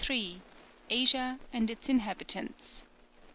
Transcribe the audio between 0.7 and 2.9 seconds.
ASIA AND ITS INHABITANTS.